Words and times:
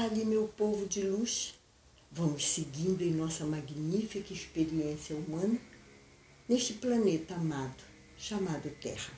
Fale, 0.00 0.24
meu 0.24 0.48
povo 0.48 0.86
de 0.86 1.02
luz. 1.02 1.52
Vamos 2.10 2.46
seguindo 2.46 3.02
em 3.02 3.10
nossa 3.10 3.44
magnífica 3.44 4.32
experiência 4.32 5.14
humana 5.14 5.60
neste 6.48 6.72
planeta 6.72 7.34
amado 7.34 7.84
chamado 8.16 8.70
Terra. 8.80 9.12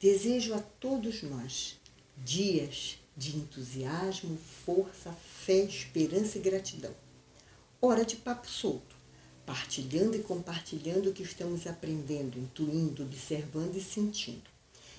Desejo 0.00 0.54
a 0.54 0.58
todos 0.58 1.22
nós 1.22 1.78
dias 2.16 2.96
de 3.14 3.36
entusiasmo, 3.36 4.38
força, 4.64 5.12
fé, 5.12 5.64
esperança 5.64 6.38
e 6.38 6.40
gratidão. 6.40 6.94
Hora 7.78 8.02
de 8.02 8.16
papo 8.16 8.48
solto, 8.48 8.96
partilhando 9.44 10.16
e 10.16 10.22
compartilhando 10.22 11.10
o 11.10 11.12
que 11.12 11.24
estamos 11.24 11.66
aprendendo, 11.66 12.38
intuindo, 12.38 13.02
observando 13.02 13.76
e 13.76 13.82
sentindo. 13.82 14.48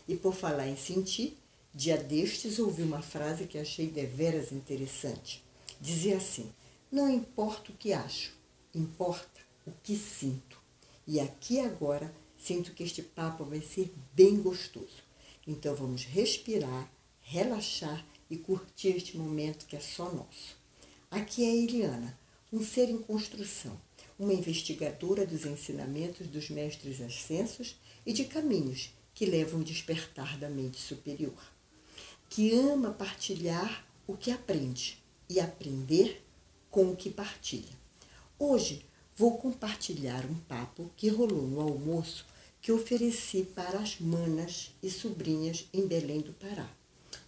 E 0.07 0.15
por 0.15 0.35
falar 0.35 0.67
em 0.67 0.77
sentir, 0.77 1.40
dia 1.73 1.97
destes 1.97 2.59
ouvi 2.59 2.83
uma 2.83 3.01
frase 3.01 3.45
que 3.45 3.57
achei 3.57 3.87
deveras 3.87 4.51
interessante. 4.51 5.43
Dizia 5.79 6.17
assim: 6.17 6.51
Não 6.91 7.09
importa 7.09 7.71
o 7.71 7.75
que 7.75 7.93
acho, 7.93 8.33
importa 8.75 9.39
o 9.65 9.71
que 9.81 9.95
sinto. 9.95 10.61
E 11.07 11.19
aqui 11.19 11.59
agora 11.59 12.13
sinto 12.37 12.73
que 12.73 12.83
este 12.83 13.01
papo 13.01 13.45
vai 13.45 13.61
ser 13.61 13.93
bem 14.13 14.41
gostoso. 14.41 15.03
Então 15.47 15.75
vamos 15.75 16.03
respirar, 16.03 16.91
relaxar 17.21 18.05
e 18.29 18.37
curtir 18.37 18.89
este 18.89 19.17
momento 19.17 19.65
que 19.65 19.75
é 19.75 19.79
só 19.79 20.11
nosso. 20.11 20.57
Aqui 21.09 21.43
é 21.45 21.49
a 21.49 21.55
Eliana, 21.55 22.19
um 22.51 22.63
ser 22.63 22.89
em 22.89 22.97
construção, 22.97 23.79
uma 24.17 24.33
investigadora 24.33 25.25
dos 25.25 25.45
ensinamentos 25.45 26.27
dos 26.27 26.49
mestres 26.49 27.01
ascensos 27.01 27.75
e 28.05 28.13
de 28.13 28.25
caminhos 28.25 28.93
que 29.13 29.25
levam 29.25 29.59
ao 29.59 29.65
despertar 29.65 30.37
da 30.37 30.49
mente 30.49 30.79
superior, 30.79 31.51
que 32.31 32.57
ama 32.57 32.91
partilhar 32.91 33.85
o 34.07 34.15
que 34.15 34.31
aprende 34.31 34.97
e 35.29 35.37
aprender 35.37 36.25
com 36.69 36.89
o 36.89 36.95
que 36.95 37.09
partilha. 37.09 37.77
Hoje 38.39 38.85
vou 39.17 39.37
compartilhar 39.37 40.23
um 40.25 40.35
papo 40.35 40.89
que 40.95 41.09
rolou 41.09 41.41
no 41.41 41.59
almoço 41.59 42.25
que 42.61 42.71
ofereci 42.71 43.43
para 43.43 43.79
as 43.79 43.99
manas 43.99 44.71
e 44.81 44.89
sobrinhas 44.89 45.67
em 45.73 45.85
Belém 45.85 46.21
do 46.21 46.31
Pará. 46.31 46.69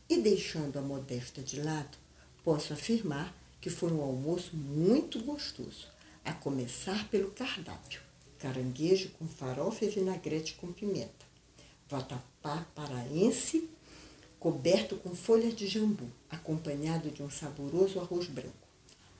E 0.08 0.22
deixando 0.22 0.80
a 0.80 0.82
modesta 0.82 1.42
de 1.42 1.62
lado, 1.62 1.98
posso 2.42 2.72
afirmar 2.72 3.36
que 3.60 3.70
foi 3.70 3.92
um 3.92 4.02
almoço 4.02 4.56
muito 4.56 5.22
gostoso, 5.22 5.86
a 6.24 6.32
começar 6.32 7.10
pelo 7.10 7.32
cardápio: 7.32 8.00
caranguejo 8.40 9.10
com 9.20 9.28
farofa 9.28 9.84
e 9.84 9.90
vinagrete 9.90 10.54
com 10.54 10.72
pimenta, 10.72 11.26
vatapá 11.90 12.66
paraense 12.74 13.70
coberto 14.44 14.98
com 14.98 15.16
folhas 15.16 15.56
de 15.56 15.66
jambu, 15.68 16.06
acompanhado 16.30 17.10
de 17.10 17.24
um 17.24 17.30
saboroso 17.30 17.98
arroz 18.02 18.28
branco. 18.28 18.68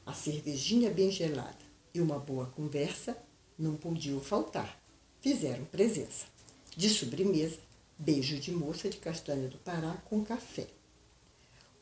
A 0.06 0.12
cervejinha 0.12 0.92
bem 0.92 1.10
gelada 1.10 1.64
e 1.94 2.02
uma 2.02 2.20
boa 2.20 2.48
conversa 2.48 3.18
não 3.58 3.78
podiam 3.78 4.20
faltar. 4.20 4.78
Fizeram 5.22 5.64
presença. 5.64 6.26
De 6.76 6.90
sobremesa, 6.90 7.58
beijo 7.98 8.38
de 8.38 8.52
moça 8.52 8.90
de 8.90 8.98
castanha 8.98 9.48
do 9.48 9.58
Pará 9.60 9.94
com 10.10 10.26
café. 10.26 10.68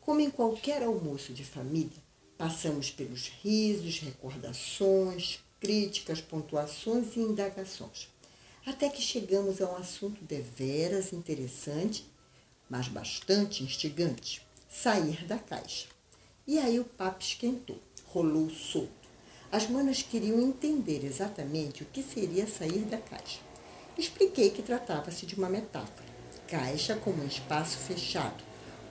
Como 0.01 0.19
em 0.19 0.29
qualquer 0.29 0.83
almoço 0.83 1.33
de 1.33 1.43
família, 1.43 1.97
passamos 2.37 2.91
pelos 2.91 3.29
risos, 3.41 4.01
recordações, 4.01 5.39
críticas, 5.59 6.21
pontuações 6.21 7.15
e 7.15 7.21
indagações, 7.21 8.07
até 8.67 8.87
que 8.87 9.01
chegamos 9.01 9.59
a 9.61 9.71
um 9.71 9.77
assunto 9.77 10.23
deveras 10.23 11.11
interessante, 11.11 12.05
mas 12.71 12.87
bastante 12.87 13.63
instigante: 13.63 14.41
sair 14.69 15.25
da 15.25 15.37
caixa. 15.37 15.87
E 16.47 16.57
aí 16.57 16.79
o 16.79 16.85
papo 16.85 17.21
esquentou, 17.21 17.79
rolou 18.05 18.49
solto. 18.49 18.89
As 19.51 19.67
manas 19.67 20.01
queriam 20.01 20.39
entender 20.39 21.03
exatamente 21.03 21.83
o 21.83 21.85
que 21.85 22.01
seria 22.01 22.47
sair 22.47 22.85
da 22.85 22.97
caixa. 22.97 23.39
Expliquei 23.97 24.51
que 24.51 24.63
tratava-se 24.63 25.25
de 25.25 25.35
uma 25.35 25.49
metáfora. 25.49 26.09
Caixa 26.47 26.95
como 26.95 27.21
um 27.21 27.27
espaço 27.27 27.77
fechado, 27.77 28.41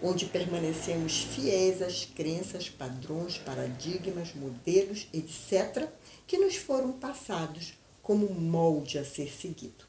onde 0.02 0.26
permanecemos 0.26 1.22
fiéis 1.22 1.80
às 1.80 2.04
crenças, 2.04 2.68
padrões, 2.68 3.38
paradigmas, 3.38 4.34
modelos, 4.34 5.08
etc., 5.14 5.88
que 6.26 6.36
nos 6.36 6.56
foram 6.56 6.92
passados 6.92 7.72
como 8.02 8.28
molde 8.28 8.98
a 8.98 9.04
ser 9.06 9.32
seguido. 9.32 9.84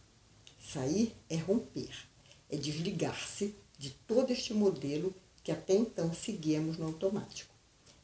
Sair 0.57 1.13
é 1.29 1.35
romper, 1.35 1.91
é 2.49 2.55
desligar-se 2.55 3.55
de 3.81 3.89
todo 4.05 4.31
este 4.31 4.53
modelo 4.53 5.11
que 5.43 5.51
até 5.51 5.73
então 5.73 6.13
seguíamos 6.13 6.77
no 6.77 6.85
automático. 6.85 7.51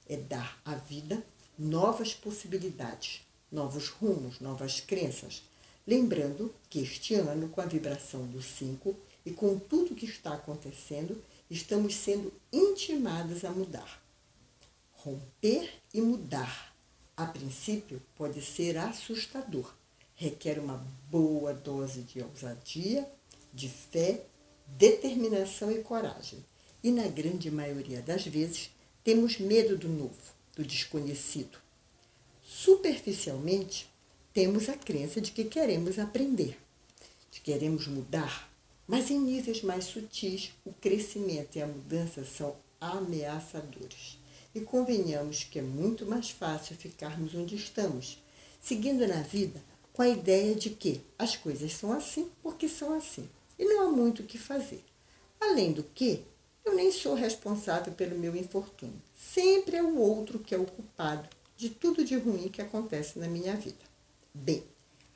É 0.10 0.18
dar 0.18 0.60
à 0.66 0.74
vida 0.74 1.24
novas 1.56 2.16
possibilidades, 2.16 3.22
novos 3.52 3.90
rumos, 3.90 4.40
novas 4.40 4.80
crenças. 4.80 5.44
Lembrando 5.86 6.52
que 6.68 6.80
este 6.80 7.14
ano, 7.14 7.48
com 7.50 7.62
a 7.62 7.68
vibração 7.68 8.26
do 8.26 8.42
5 8.42 8.96
e 9.24 9.30
com 9.30 9.60
tudo 9.60 9.94
que 9.94 10.08
está 10.08 10.34
acontecendo, 10.34 11.24
estamos 11.48 11.94
sendo 11.94 12.34
intimadas 12.52 13.46
a 13.46 13.52
mudar. 13.52 14.02
Romper 14.94 15.72
e 15.94 16.02
mudar, 16.02 16.76
a 17.16 17.28
princípio, 17.28 18.02
pode 18.16 18.42
ser 18.42 18.80
assustador. 18.80 19.72
Requer 20.16 20.58
uma 20.58 20.84
boa 21.12 21.54
dose 21.54 22.02
de 22.02 22.20
ousadia, 22.24 23.08
de 23.54 23.70
fé, 23.70 24.26
determinação 24.68 25.72
e 25.72 25.82
coragem. 25.82 26.44
E 26.84 26.92
na 26.92 27.08
grande 27.08 27.50
maioria 27.50 28.02
das 28.02 28.26
vezes, 28.26 28.70
temos 29.04 29.40
medo 29.40 29.78
do 29.78 29.88
novo 29.88 30.38
do 30.58 30.64
desconhecido. 30.64 31.60
Superficialmente, 32.44 33.88
temos 34.34 34.68
a 34.70 34.74
crença 34.74 35.22
de 35.22 35.32
que 35.32 35.46
queremos 35.46 36.00
aprender, 36.00 36.58
de 37.32 37.40
que 37.40 37.52
queremos 37.52 37.88
mudar, 37.88 38.52
mas 38.88 39.12
em 39.12 39.20
níveis 39.20 39.62
mais 39.62 39.86
sutis, 39.86 40.52
o 40.66 40.74
crescimento 40.74 41.56
e 41.56 41.62
a 41.62 41.68
mudança 41.68 42.26
são 42.26 42.56
ameaçadores. 42.82 44.18
E 44.56 44.62
convenhamos 44.62 45.44
que 45.44 45.60
é 45.60 45.62
muito 45.62 46.06
mais 46.06 46.32
fácil 46.32 46.76
ficarmos 46.76 47.36
onde 47.36 47.56
estamos, 47.56 48.24
seguindo 48.60 49.08
na 49.08 49.22
vida 49.22 49.62
com 49.94 50.02
a 50.02 50.10
ideia 50.10 50.56
de 50.56 50.72
que 50.72 51.02
as 51.18 51.36
coisas 51.36 51.74
são 51.74 51.92
assim 51.92 52.30
porque 52.42 52.68
são 52.68 52.94
assim 52.94 53.28
e 53.58 53.66
não 53.66 53.88
há 53.88 53.92
muito 53.92 54.22
o 54.22 54.26
que 54.26 54.38
fazer. 54.38 54.84
Além 55.40 55.72
do 55.72 55.84
que, 55.84 56.24
eu 56.66 56.76
nem 56.76 56.92
sou 56.92 57.14
responsável 57.14 57.94
pelo 57.94 58.18
meu 58.18 58.36
infortúnio. 58.36 59.02
Sempre 59.18 59.78
é 59.78 59.84
o 59.84 59.98
outro 59.98 60.40
que 60.40 60.54
é 60.54 60.58
o 60.58 60.66
culpado 60.66 61.30
de 61.56 61.70
tudo 61.70 62.04
de 62.04 62.16
ruim 62.18 62.50
que 62.50 62.62
acontece 62.62 63.18
na 63.18 63.28
minha 63.28 63.56
vida. 63.56 63.86
Bem, 64.34 64.64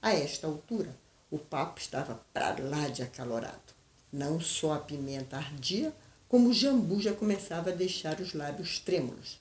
a 0.01 0.13
esta 0.13 0.47
altura, 0.47 0.95
o 1.29 1.37
papo 1.37 1.79
estava 1.79 2.23
para 2.33 2.61
lá 2.63 2.87
de 2.87 3.03
acalorado. 3.03 3.73
Não 4.11 4.39
só 4.39 4.73
a 4.73 4.79
pimenta 4.79 5.37
ardia, 5.37 5.93
como 6.27 6.49
o 6.49 6.53
jambu 6.53 6.99
já 7.01 7.13
começava 7.13 7.69
a 7.69 7.75
deixar 7.75 8.19
os 8.19 8.33
lábios 8.33 8.79
trêmulos. 8.79 9.39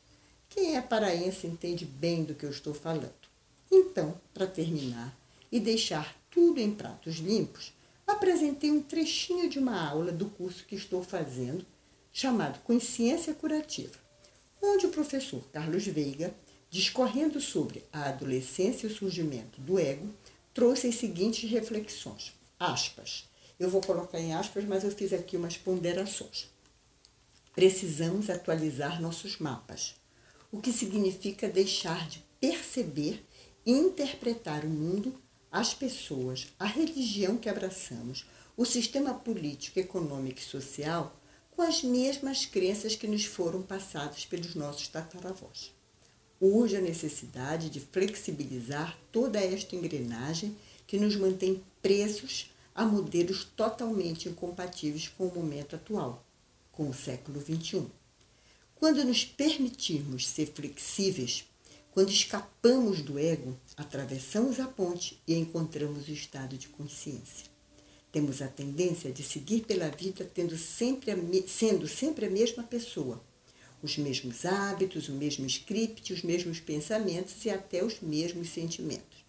Quem 0.49 0.77
é 0.77 0.83
paraense 0.83 1.47
entende 1.47 1.85
bem 1.85 2.25
do 2.25 2.35
que 2.35 2.45
eu 2.45 2.51
estou 2.51 2.75
falando. 2.75 3.15
Então, 3.71 4.21
para 4.35 4.47
terminar 4.47 5.17
e 5.51 5.61
deixar 5.61 6.17
tudo 6.31 6.61
em 6.61 6.75
pratos 6.75 7.17
limpos, 7.17 7.73
apresentei 8.11 8.71
um 8.71 8.83
trechinho 8.83 9.49
de 9.49 9.59
uma 9.59 9.89
aula 9.89 10.13
do 10.13 10.27
curso 10.27 10.65
que 10.65 10.75
estou 10.75 11.03
fazendo 11.03 11.65
chamado 12.13 12.61
Consciência 12.61 13.35
Curativa, 13.35 13.99
onde 14.63 14.87
o 14.87 14.91
professor 14.91 15.43
Carlos 15.53 15.87
Veiga, 15.87 16.35
discorrendo 16.69 17.41
sobre 17.41 17.85
a 17.93 18.09
adolescência 18.09 18.87
e 18.87 18.91
o 18.91 18.95
surgimento 18.95 19.61
do 19.61 19.79
ego, 19.79 20.13
trouxe 20.53 20.89
as 20.89 20.97
seguintes 20.97 21.49
reflexões. 21.51 22.33
Aspas. 22.59 23.29
Eu 23.59 23.69
vou 23.69 23.81
colocar 23.81 24.19
em 24.19 24.35
aspas, 24.35 24.65
mas 24.65 24.85
eu 24.85 24.91
fiz 24.91 25.13
aqui 25.13 25.37
umas 25.37 25.57
ponderações. 25.57 26.49
Precisamos 27.55 28.31
atualizar 28.31 29.03
nossos 29.03 29.39
mapas, 29.39 29.95
o 30.51 30.61
que 30.61 30.73
significa 30.73 31.49
deixar 31.49 32.09
de 32.09 32.25
perceber 32.41 33.25
e 33.67 33.73
interpretar 33.73 34.65
o 34.65 34.69
mundo, 34.69 35.15
as 35.51 35.75
pessoas, 35.75 36.49
a 36.59 36.65
religião 36.65 37.37
que 37.37 37.49
abraçamos, 37.49 38.27
o 38.57 38.65
sistema 38.65 39.15
político, 39.15 39.79
econômico 39.79 40.39
e 40.39 40.45
social 40.45 41.17
com 41.51 41.63
as 41.63 41.83
mesmas 41.83 42.47
crenças 42.47 42.95
que 42.95 43.07
nos 43.07 43.25
foram 43.25 43.63
passadas 43.63 44.25
pelos 44.25 44.55
nossos 44.55 44.89
tataravós. 44.89 45.75
Urge 46.41 46.77
a 46.77 46.81
necessidade 46.81 47.69
de 47.69 47.81
flexibilizar 47.81 48.97
toda 49.13 49.39
esta 49.41 49.77
engrenagem 49.77 50.57
que 50.87 50.99
nos 50.99 51.17
mantém 51.17 51.63
presos 51.83 52.51
a 52.75 52.85
modelos 52.85 53.45
totalmente 53.45 54.29
incompatíveis 54.29 55.09
com 55.09 55.27
o 55.27 55.35
momento 55.35 55.77
atual, 55.77 56.25
com 56.73 56.89
o 56.89 56.95
século 56.95 57.41
XXI. 57.41 57.87
Quando 58.75 59.05
nos 59.05 59.25
permitirmos 59.25 60.27
ser 60.27 60.47
flexíveis, 60.47 61.45
quando 61.93 62.11
escapamos 62.11 63.03
do 63.03 63.19
ego, 63.19 63.59
atravessamos 63.77 64.61
a 64.61 64.67
ponte 64.67 65.21
e 65.27 65.35
encontramos 65.35 66.07
o 66.07 66.13
estado 66.13 66.57
de 66.57 66.69
consciência. 66.69 67.51
Temos 68.13 68.41
a 68.41 68.49
tendência 68.49 69.13
de 69.13 69.23
seguir 69.23 69.63
pela 69.63 69.89
vida 69.89 70.25
tendo 70.25 70.57
sempre 70.57 71.11
a, 71.11 71.17
sendo 71.47 71.89
sempre 71.89 72.27
a 72.27 72.31
mesma 72.31 72.63
pessoa, 72.63 73.23
os 73.83 73.97
mesmos 73.97 74.45
hábitos, 74.45 75.09
o 75.09 75.13
mesmo 75.13 75.47
script, 75.47 76.13
os 76.13 76.23
mesmos 76.23 76.61
pensamentos 76.61 77.45
e 77.45 77.51
até 77.51 77.85
os 77.85 78.01
mesmos 78.01 78.51
sentimentos. 78.51 79.25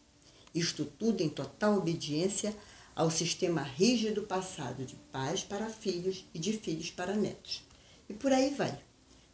Isto 0.53 0.85
tudo 0.85 1.21
em 1.21 1.29
total 1.29 1.77
obediência 1.77 2.55
ao 2.95 3.09
sistema 3.09 3.61
rígido 3.61 4.23
passado 4.23 4.85
de 4.85 4.95
pais 5.11 5.43
para 5.43 5.69
filhos 5.69 6.25
e 6.33 6.39
de 6.39 6.53
filhos 6.53 6.91
para 6.91 7.15
netos. 7.15 7.63
E 8.09 8.13
por 8.13 8.31
aí 8.31 8.53
vai. 8.53 8.77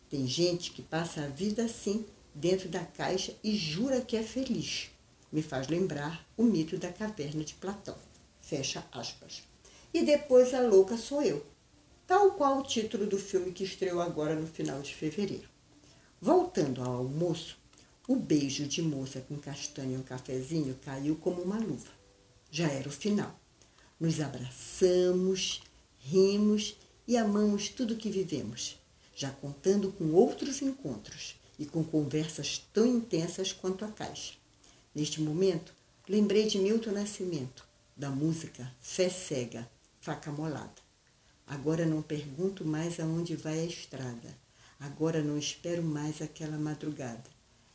Tem 0.10 0.28
gente 0.28 0.72
que 0.72 0.82
passa 0.82 1.24
a 1.24 1.28
vida 1.28 1.66
assim, 1.66 2.06
dentro 2.40 2.70
da 2.70 2.86
caixa, 2.86 3.34
e 3.44 3.56
jura 3.56 4.02
que 4.02 4.16
é 4.16 4.24
feliz. 4.24 4.90
Me 5.32 5.42
faz 5.42 5.68
lembrar 5.68 6.26
o 6.38 6.44
mito 6.44 6.78
da 6.78 6.92
caverna 6.92 7.44
de 7.44 7.54
Platão. 7.56 7.98
Fecha 8.40 8.86
aspas. 8.92 9.44
E 9.94 10.04
depois 10.04 10.54
a 10.54 10.62
louca 10.62 10.98
sou 10.98 11.22
eu 11.22 11.46
tal 12.08 12.32
qual 12.32 12.60
o 12.60 12.64
título 12.64 13.06
do 13.06 13.18
filme 13.18 13.52
que 13.52 13.66
estreou 13.66 14.00
agora 14.00 14.34
no 14.34 14.48
final 14.48 14.82
de 14.82 14.96
fevereiro. 14.96 15.50
Voltando 16.22 16.82
ao 16.82 16.96
almoço, 16.96 17.58
o 18.08 18.16
beijo 18.16 18.66
de 18.66 18.82
moça 18.82 19.20
com 19.20 19.36
castanha 19.36 19.96
e 19.96 20.00
um 20.00 20.04
cafezinho 20.04 20.80
caiu 20.82 21.18
como 21.18 21.42
uma 21.42 21.60
luva. 21.60 21.92
Já 22.50 22.70
era 22.70 22.88
o 22.88 22.92
final. 22.92 23.38
Nos 24.00 24.22
abraçamos, 24.22 25.62
rimos 26.00 26.78
e 27.06 27.18
amamos 27.18 27.68
tudo 27.68 27.98
que 27.98 28.10
vivemos, 28.10 28.80
já 29.14 29.30
contando 29.30 29.92
com 29.92 30.14
outros 30.14 30.62
encontros 30.62 31.36
e 31.58 31.66
com 31.66 31.84
conversas 31.84 32.66
tão 32.74 32.86
intensas 32.86 33.52
quanto 33.52 33.84
a 33.84 33.88
caixa. 33.88 34.34
Neste 34.94 35.22
momento, 35.22 35.74
lembrei 36.08 36.48
de 36.48 36.58
Milton 36.58 36.92
Nascimento, 36.92 37.66
da 37.96 38.10
música 38.10 38.72
Fé 38.80 39.10
Cega, 39.10 39.70
Faca 40.00 40.32
Molada. 40.32 40.88
Agora 41.46 41.86
não 41.86 42.02
pergunto 42.02 42.66
mais 42.66 43.00
aonde 43.00 43.36
vai 43.36 43.60
a 43.60 43.66
estrada. 43.66 44.38
Agora 44.80 45.24
não 45.24 45.38
espero 45.38 45.82
mais 45.82 46.22
aquela 46.22 46.58
madrugada. 46.58 47.24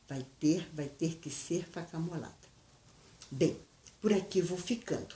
Vai 0.08 0.24
ter, 0.38 0.68
vai 0.74 0.86
ter 0.86 1.16
que 1.16 1.30
ser 1.30 1.66
facamolada. 1.66 2.34
Bem, 3.30 3.56
por 4.00 4.12
aqui 4.12 4.42
vou 4.42 4.58
ficando. 4.58 5.14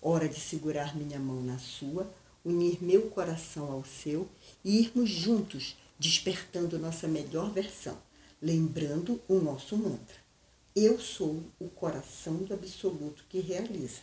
Hora 0.00 0.28
de 0.28 0.40
segurar 0.40 0.96
minha 0.96 1.18
mão 1.18 1.42
na 1.42 1.58
sua, 1.58 2.10
unir 2.44 2.82
meu 2.82 3.10
coração 3.10 3.70
ao 3.70 3.84
seu 3.84 4.28
e 4.64 4.80
irmos 4.80 5.10
juntos 5.10 5.76
despertando 5.98 6.78
nossa 6.78 7.06
melhor 7.06 7.50
versão, 7.50 7.98
lembrando 8.40 9.20
o 9.28 9.38
nosso 9.40 9.76
mantra. 9.76 10.16
Eu 10.74 10.98
sou 10.98 11.42
o 11.58 11.68
coração 11.68 12.36
do 12.38 12.54
absoluto 12.54 13.24
que 13.28 13.40
realiza. 13.40 14.00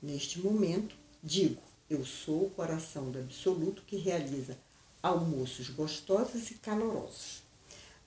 Neste 0.00 0.38
momento, 0.38 0.94
digo 1.22 1.60
eu 1.88 2.04
sou 2.04 2.46
o 2.46 2.50
coração 2.50 3.10
do 3.12 3.18
absoluto 3.20 3.82
que 3.86 3.96
realiza 3.96 4.58
almoços 5.00 5.70
gostosos 5.70 6.50
e 6.50 6.54
calorosos. 6.54 7.42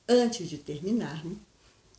Antes 0.07 0.49
de 0.49 0.57
terminarmos, 0.57 1.37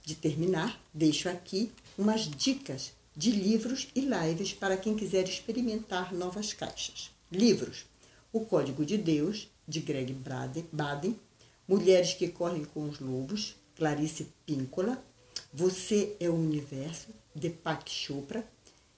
de 0.05 0.15
terminar, 0.15 0.79
deixo 0.93 1.29
aqui 1.29 1.73
umas 1.97 2.29
dicas 2.29 2.93
de 3.17 3.31
livros 3.31 3.89
e 3.95 4.01
lives 4.01 4.53
para 4.53 4.77
quem 4.77 4.95
quiser 4.95 5.27
experimentar 5.27 6.13
novas 6.13 6.53
caixas. 6.53 7.11
Livros: 7.33 7.87
O 8.31 8.41
Código 8.41 8.85
de 8.85 8.99
Deus, 8.99 9.49
de 9.67 9.81
Greg 9.81 10.13
Baden, 10.13 11.19
Mulheres 11.71 12.15
que 12.15 12.27
Correm 12.27 12.65
com 12.65 12.89
os 12.89 12.99
Lobos, 12.99 13.55
Clarice 13.77 14.27
Píncola, 14.45 15.01
Você 15.55 16.17
é 16.19 16.29
o 16.29 16.35
Universo, 16.35 17.11
de 17.33 17.49
Pak 17.49 17.89
Chopra, 17.89 18.45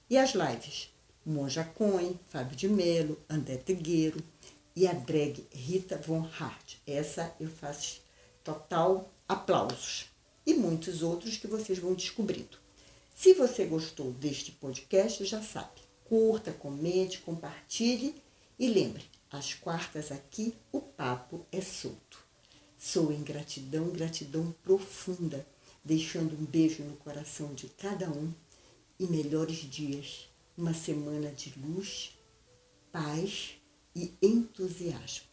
e 0.08 0.16
as 0.16 0.32
lives 0.32 0.88
Monja 1.22 1.64
Cohen, 1.64 2.18
Fábio 2.30 2.56
de 2.56 2.68
Melo, 2.70 3.20
André 3.28 3.58
Trigueiro 3.58 4.24
e 4.74 4.86
a 4.86 4.94
drag 4.94 5.46
Rita 5.52 5.98
Von 5.98 6.26
Hart. 6.40 6.76
Essa 6.86 7.36
eu 7.38 7.50
faço 7.50 8.00
total 8.42 9.12
aplausos. 9.28 10.06
E 10.46 10.54
muitos 10.54 11.02
outros 11.02 11.36
que 11.36 11.46
vocês 11.46 11.78
vão 11.78 11.92
descobrindo. 11.92 12.56
Se 13.14 13.34
você 13.34 13.66
gostou 13.66 14.12
deste 14.12 14.50
podcast, 14.50 15.22
já 15.26 15.42
sabe, 15.42 15.82
curta, 16.06 16.52
comente, 16.52 17.18
compartilhe 17.18 18.14
e 18.58 18.66
lembre, 18.66 19.04
às 19.30 19.52
quartas 19.52 20.10
aqui 20.10 20.54
o 20.72 20.80
papo 20.80 21.44
é 21.52 21.60
solto. 21.60 22.21
Sou 22.84 23.12
em 23.12 23.22
gratidão, 23.22 23.90
gratidão 23.90 24.52
profunda, 24.64 25.46
deixando 25.84 26.34
um 26.34 26.44
beijo 26.44 26.82
no 26.82 26.96
coração 26.96 27.54
de 27.54 27.68
cada 27.68 28.10
um 28.10 28.34
e 28.98 29.06
melhores 29.06 29.58
dias 29.58 30.28
uma 30.58 30.74
semana 30.74 31.30
de 31.30 31.54
luz, 31.60 32.18
paz 32.90 33.52
e 33.94 34.12
entusiasmo. 34.20 35.28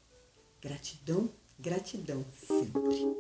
Gratidão, 0.62 1.28
gratidão 1.60 2.24
sempre. 2.40 3.20